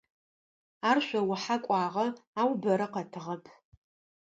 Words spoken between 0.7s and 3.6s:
Ар шъоухьэ кӀуагъэ, ау бэрэ къэтыгъэп.